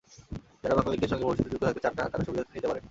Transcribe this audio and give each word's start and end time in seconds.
যাঁরা 0.61 0.75
বাংলালিংকের 0.77 1.11
সঙ্গে 1.11 1.25
ভবিষ্যতে 1.27 1.51
যুক্ত 1.53 1.63
থাকতে 1.67 1.81
চান 1.83 1.93
না, 1.97 2.03
তাঁরা 2.11 2.25
সুবিধাটি 2.27 2.51
নিতে 2.55 2.67
পারেন। 2.69 2.79